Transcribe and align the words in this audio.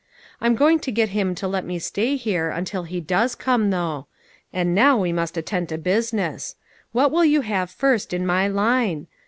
I'm 0.41 0.55
going 0.55 0.79
to 0.79 0.91
get 0.91 1.09
him 1.09 1.35
to 1.35 1.47
let 1.47 1.63
me 1.63 1.77
stay 1.77 2.15
here 2.15 2.49
until 2.49 2.85
he 2.85 2.99
does 2.99 3.35
come, 3.35 3.69
though. 3.69 4.07
And 4.51 4.73
now 4.73 4.97
we 4.97 5.13
must 5.13 5.37
attend 5.37 5.69
to 5.69 5.77
busi 5.77 6.13
ness. 6.13 6.55
What 6.91 7.11
will 7.11 7.23
you 7.23 7.41
have 7.41 7.69
first 7.69 8.11
in 8.11 8.25
my 8.25 8.47
line? 8.47 9.05